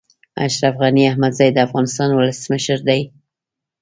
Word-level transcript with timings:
اشرف 0.45 0.73
غني 0.81 1.03
احمدزی 1.09 1.49
د 1.53 1.57
افغانستان 1.67 2.09
ولسمشر 2.13 2.79
دی 2.87 3.01